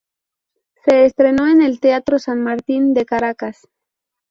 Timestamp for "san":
2.17-2.41